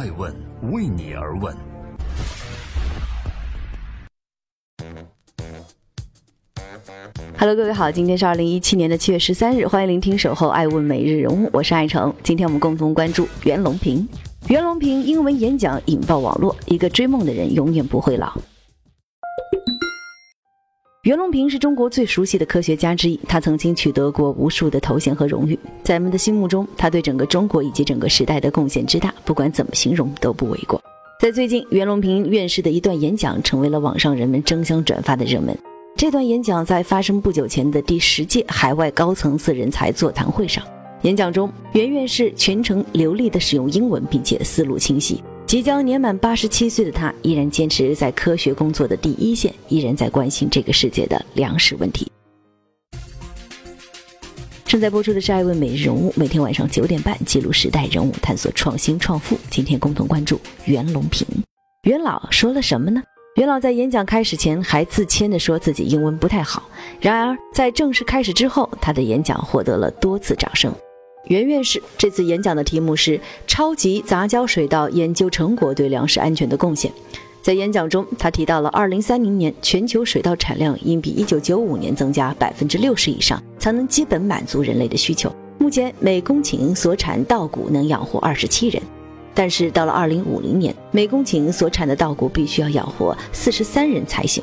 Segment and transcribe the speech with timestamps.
[0.00, 0.34] 爱问
[0.72, 1.54] 为你而问。
[7.36, 12.14] Hello，各位好，今天是二零一七年的七月十三日，欢迎聆听《守候爱问每日人物》，我是爱成。
[12.22, 14.08] 今天我们共同关注袁隆平。
[14.48, 18.32] 袁隆平英文演讲引爆网络，一个追梦的人永远不会老。
[21.10, 25.58] 袁隆平是中国最熟悉的科学家之一，他曾经取得过无数的头衔和荣誉。
[25.82, 30.80] 在人们的心目中，他对整个中国以及整个时代的贡献之大，不管怎么形容都不为过。
[31.20, 35.58] 在最近，袁隆平院士的一段演讲成为了网上人们争相转发的热门。
[35.96, 40.62] 这段演讲在发生不久前的第十届海外高层次人才座谈会上，
[41.02, 45.20] 演讲中，袁院士全程流利地使用英文，并且思路清晰。
[45.50, 52.08] 即将年满八十七岁的他，依然坚持在科学工作的第一线，依然在关心这个世界的粮食问题。
[54.64, 59.36] 正在播出的是《爱问每日人物》，每天晚上九点半记录时代人物，探索创新创富。
[59.50, 61.26] 今天共同关注袁隆平。
[61.82, 63.02] 袁老说了什么呢？
[63.34, 66.62] 袁老在演讲开始前还自谦地说自己英文不太好，
[67.00, 70.72] 然而在正式开始之后，他的演讲获得了多次掌声。
[71.26, 76.90] 袁院士这次演讲的题目是“超级杂交水稻研究成果对粮食安全的贡献”。
[77.42, 85.32] 在演讲中，他提到了2030年全球水稻产量应比1995年增加60%以上，才能基本满足人类的需求。
[85.58, 88.82] 目前每公顷所产稻谷能养活27人，
[89.34, 94.42] 但是到了2050年，每公顷所产的稻谷必须要养活43人才行。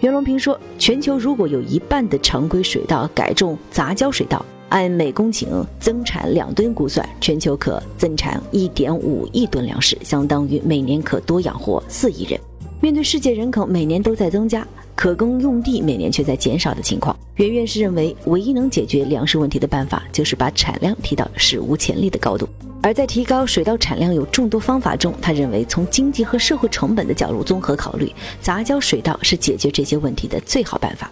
[0.00, 4.44] 袁隆平说，全球如果有一半的常规水稻改种杂交水稻。
[4.68, 12.40] 按每公顷增产两吨估算，全球可增产一点五亿吨粮食，相当于每年可多养活四亿人。
[12.80, 22.46] 面对世界人口每年都在增加，可耕用地每年却在减少的情况，袁院士认为，唯一能解决粮食问题的办法就是把产量提到史无前例的高度。
[22.82, 28.12] 而在提高水稻产量有众多方法中，他认为从经济和社会成本的角度综合考虑，
[28.42, 31.10] 杂交水稻是解决这些问题的最好办法。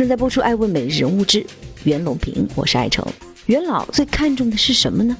[0.00, 1.44] 正在播出《爱问每日人物之
[1.84, 3.06] 袁隆平》，我是爱成。
[3.44, 5.14] 袁老最看重的是什么呢？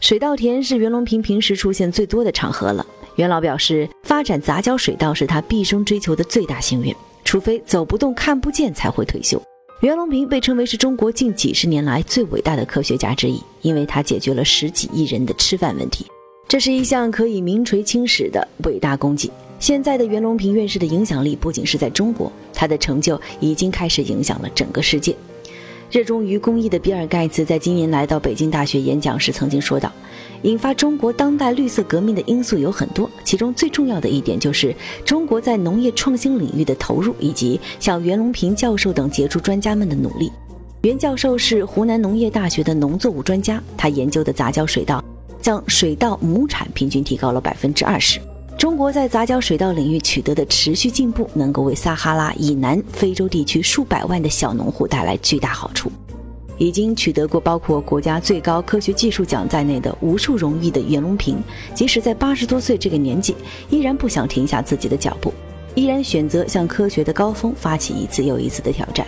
[0.00, 2.84] 水稻田是袁隆平平时出现最多的场合了。
[3.14, 6.92] 袁老表示，发展杂交水稻是他毕生追求的最大心愿，
[7.24, 9.40] 除非走不动、看不见，才会退休。
[9.82, 16.04] 袁隆平被称为是中国近几十年来最伟大的科学家之一，因为他解决了十几亿人的吃饭问题，
[16.48, 19.30] 这是一项可以名垂青史的伟大功绩。
[19.58, 25.14] 现在的袁隆平院士的影响力不仅是在中国，他的成就已经开始影响了整个世界。
[25.90, 29.92] 热衷于公益的比尔·盖茨在今年来到北京大学演讲时曾经说道
[30.42, 40.32] ：“引发中国当代绿色革命的因素有很多，其中最重要的一点就是中国在农业创新领域的投入，以及像袁隆平教授等杰出专家们的努力。”
[40.82, 45.02] 袁教授是湖南农业大学的农作物专家，他研究的杂交水稻，
[45.40, 48.20] 将水稻亩产平均提高了百分之二十。
[48.64, 55.92] 中国在杂交水稻领域取得的持续进步，能够为撒哈拉以南非洲地区数百万的小农户带来巨大好处。
[56.56, 61.36] 已经取得过包括国家最高科学技术奖在内的无数荣誉的袁隆平，
[61.74, 63.36] 即使在八十多岁这个年纪，
[63.68, 65.30] 依然不想停下自己的脚步，
[65.74, 69.06] 依然选择向科学的高峰发起一次又一次的挑战。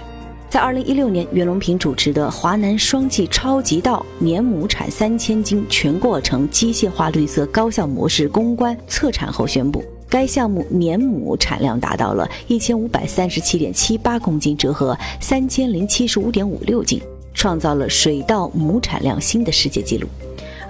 [0.56, 16.98] 在二零一六年，袁隆平主持的华南双季超级稻年亩产三千斤全过程机械化绿色高效模式攻关测产后宣布，该项目年亩产量达到了一千五百三十七点七八公斤，折合三千零七十五点五六斤，
[17.34, 20.08] 创造了水稻亩产量新的世界纪录。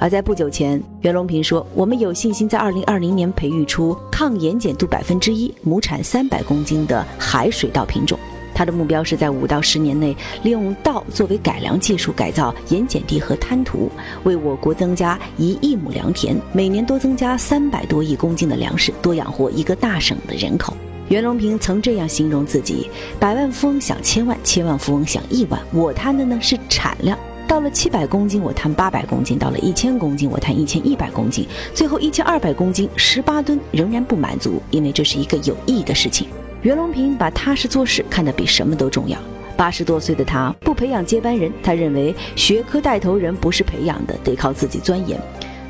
[0.01, 8.19] 而在不久前，袁隆平说：“我们有信心在二零二零年培育出抗盐碱度百分之一、亩产三百公斤的海水稻品种。”
[8.57, 13.91] 他的目标是在五到十年内，利用稻作为改良技术改造盐碱地和滩涂，
[14.25, 20.75] 为我国增加一亿亩良田，每年多增加三百多亿公斤的粮食，多养活一个大省的人口。
[21.11, 22.89] 袁隆平曾这样形容自己：
[23.21, 25.61] 百万富翁想千万，千万富翁想亿万。
[25.71, 36.27] 我贪的呢是产量，到了七百公斤我贪八百公斤，到了一千公斤我贪一千一百公斤，最后一千二百公斤十八吨仍然不满足，因为这是一个有意义的事情。
[36.67, 39.17] 袁隆平把踏实做事看得比什么都重要。
[39.57, 45.17] 八十多岁的他不培养接班人，他认为学科带头人不是培养的，得靠自己钻研。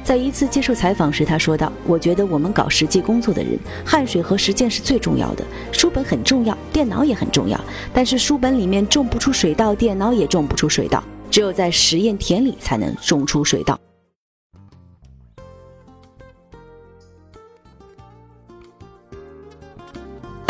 [0.02, 5.44] 在一次接受采访时，他说道：“我觉得我们搞实际工作的人，汗水和实践是最重要的。
[5.70, 7.60] 书本很重要，电脑也很重要，
[7.92, 11.04] 但是书本里面种不出水稻，电脑也种不出水稻。
[11.30, 13.78] 只有在实验田里才能种出水稻。”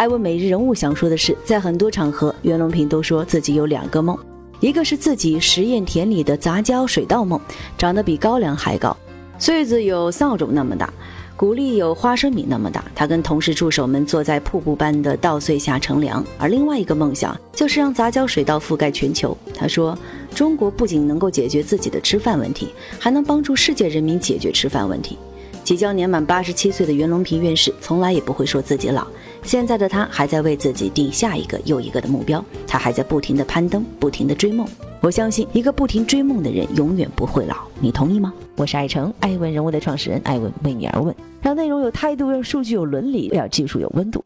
[0.06, 4.16] 艾问每日人物想说的是，在很多场合，袁隆平都说自己有两个梦，
[4.60, 7.40] 一个是自己实验田里的杂交水稻梦，
[7.76, 8.96] 长得比高粱还高；
[9.36, 10.94] 穗子有扫帚那么大。
[11.34, 16.24] 谷粒有花生米那么大，他跟同事助手们坐在瀑布般的稻穗下乘凉。
[16.38, 19.36] 而另外一个梦想就是让杂交水稻覆盖全球。
[19.56, 19.98] 他说
[20.32, 22.68] ：“中国不仅能够解决自己的吃饭问题，
[23.00, 25.18] 还能帮助世界人民解决吃饭问题。”
[25.64, 29.04] 即将年满八十七岁的袁隆平院士从来也不会说自己老。
[29.46, 34.66] 现在的他还在为自己定下一个又一个的目标，他还在不停地攀登，不停地追梦。
[35.00, 37.56] 我相信，一个不停追梦的人永远不会老。
[37.78, 38.34] 你同意吗？
[38.56, 44.24] 我是爱成爱问人物的创始人，爱问为你而问，让内容有态度，让数据有伦理，让技术有温度。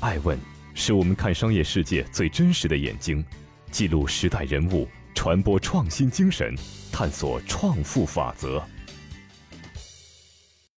[0.00, 0.36] 爱问
[0.74, 3.24] 是我们看商业世界最真实的眼睛，
[3.70, 6.52] 记录时代人物，传播创新精神，
[6.90, 8.60] 探索创富法则。